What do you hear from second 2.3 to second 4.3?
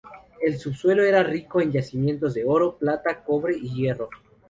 de oro, plata, cobre y hierro.